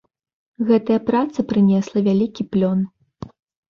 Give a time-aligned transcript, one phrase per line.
[0.69, 2.79] Гэтая праца прынесла вялікі плён.